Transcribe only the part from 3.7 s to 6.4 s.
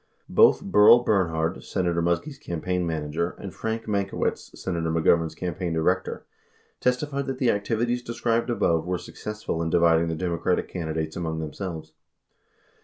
Mankiewicz, Senator Mc Govern's campaign director,